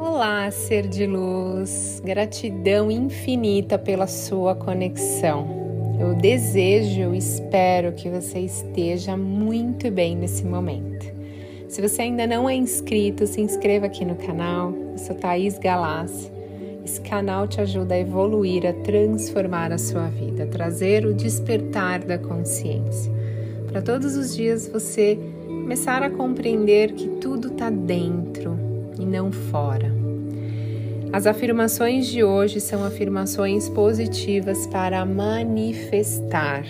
[0.00, 5.96] Olá, ser de luz, gratidão infinita pela sua conexão.
[5.98, 11.04] Eu desejo, eu espero que você esteja muito bem nesse momento.
[11.68, 14.72] Se você ainda não é inscrito, se inscreva aqui no canal.
[14.92, 16.30] Eu sou Thaís Galassi.
[16.84, 22.04] Esse canal te ajuda a evoluir, a transformar a sua vida, a trazer o despertar
[22.04, 23.12] da consciência.
[23.66, 28.68] Para todos os dias você começar a compreender que tudo está dentro,
[28.98, 29.97] e não fora.
[31.10, 36.64] As afirmações de hoje são afirmações positivas para manifestar.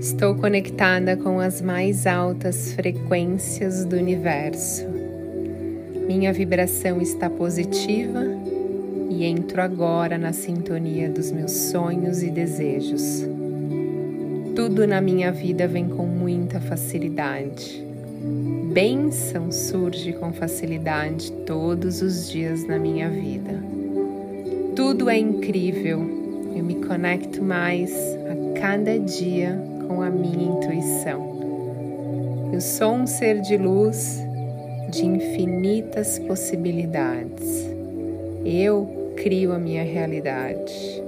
[0.00, 4.86] Estou conectada com as mais altas frequências do universo.
[6.06, 8.22] Minha vibração está positiva
[9.10, 13.33] e entro agora na sintonia dos meus sonhos e desejos.
[14.66, 17.86] Tudo na minha vida vem com muita facilidade.
[18.72, 23.62] Bênção surge com facilidade todos os dias na minha vida.
[24.74, 25.98] Tudo é incrível.
[26.56, 27.92] Eu me conecto mais
[28.24, 29.54] a cada dia
[29.86, 32.50] com a minha intuição.
[32.50, 34.18] Eu sou um ser de luz
[34.88, 37.68] de infinitas possibilidades.
[38.46, 41.04] Eu crio a minha realidade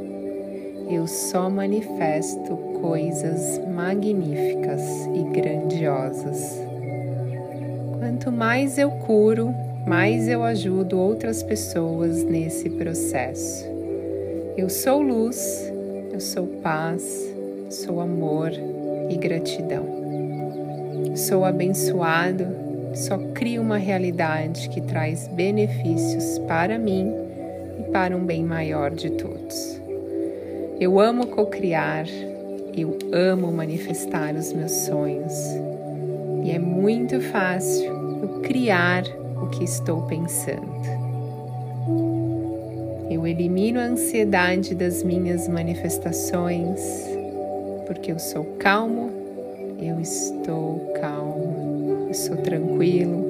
[0.89, 4.83] eu só manifesto coisas magníficas
[5.15, 6.61] e grandiosas.
[7.99, 9.53] Quanto mais eu curo,
[9.85, 13.67] mais eu ajudo outras pessoas nesse processo.
[14.57, 15.73] Eu sou luz,
[16.13, 17.35] eu sou paz,
[17.69, 18.53] sou amor
[19.11, 19.85] e gratidão.
[21.17, 22.47] Sou abençoado,
[22.95, 27.13] só crio uma realidade que traz benefícios para mim
[27.81, 29.86] e para um bem maior de todos.
[30.79, 32.05] Eu amo cocriar,
[32.77, 35.33] eu amo manifestar os meus sonhos.
[36.45, 37.91] E é muito fácil
[38.23, 39.03] eu criar
[39.43, 40.77] o que estou pensando.
[43.11, 46.79] Eu elimino a ansiedade das minhas manifestações,
[47.87, 49.11] porque eu sou calmo,
[49.81, 53.25] eu estou calmo, eu sou tranquilo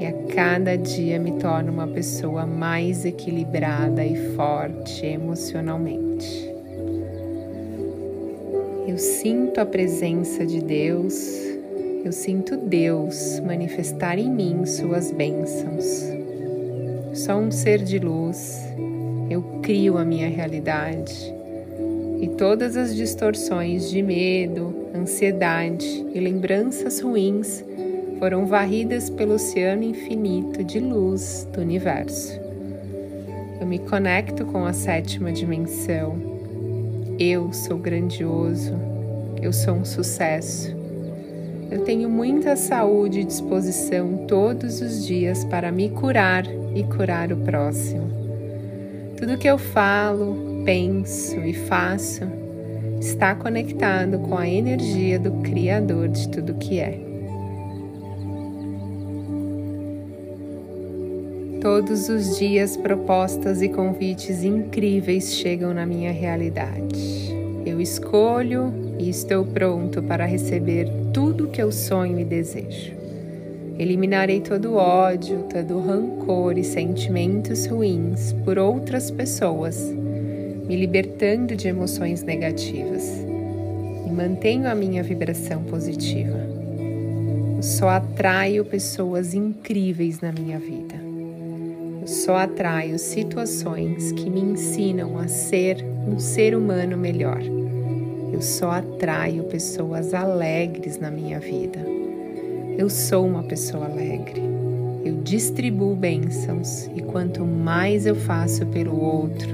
[0.00, 6.55] e a cada dia me torno uma pessoa mais equilibrada e forte emocionalmente.
[8.86, 11.14] Eu sinto a presença de Deus,
[12.04, 15.84] eu sinto Deus manifestar em mim suas bênçãos.
[17.12, 18.62] Sou um ser de luz,
[19.28, 21.34] eu crio a minha realidade
[22.20, 27.64] e todas as distorções de medo, ansiedade e lembranças ruins
[28.20, 32.40] foram varridas pelo oceano infinito de luz do universo.
[33.60, 36.35] Eu me conecto com a sétima dimensão
[37.18, 38.74] eu sou grandioso,
[39.40, 40.74] eu sou um sucesso.
[41.70, 46.44] Eu tenho muita saúde e disposição todos os dias para me curar
[46.74, 48.06] e curar o próximo.
[49.16, 52.24] Tudo que eu falo, penso e faço
[53.00, 57.15] está conectado com a energia do Criador de tudo que é.
[61.66, 67.34] Todos os dias, propostas e convites incríveis chegam na minha realidade.
[67.66, 72.92] Eu escolho e estou pronto para receber tudo que eu sonho e desejo.
[73.80, 79.92] Eliminarei todo ódio, todo rancor e sentimentos ruins por outras pessoas,
[80.68, 83.02] me libertando de emoções negativas
[84.06, 86.38] e mantenho a minha vibração positiva.
[87.56, 91.05] Eu só atraio pessoas incríveis na minha vida
[92.06, 97.40] só atraio situações que me ensinam a ser um ser humano melhor.
[98.32, 101.80] Eu só atraio pessoas alegres na minha vida.
[102.78, 104.42] Eu sou uma pessoa alegre.
[105.04, 109.48] Eu distribuo bênçãos e quanto mais eu faço pelo outro,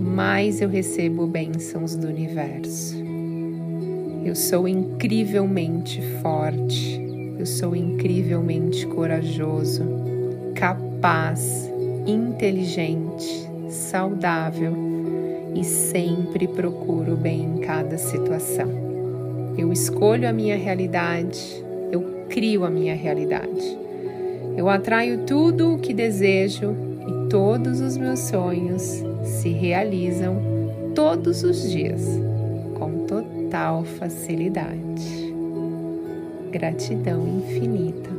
[0.00, 2.96] mais eu recebo bênçãos do universo.
[4.24, 7.00] Eu sou incrivelmente forte.
[7.38, 9.82] Eu sou incrivelmente corajoso,
[10.96, 11.70] capaz
[12.06, 14.72] inteligente, saudável
[15.54, 18.68] e sempre procuro o bem em cada situação.
[19.58, 21.62] Eu escolho a minha realidade,
[21.92, 23.78] eu crio a minha realidade.
[24.56, 26.74] Eu atraio tudo o que desejo
[27.06, 30.36] e todos os meus sonhos se realizam
[30.94, 32.02] todos os dias
[32.78, 35.34] com total facilidade.
[36.50, 38.15] Gratidão infinita.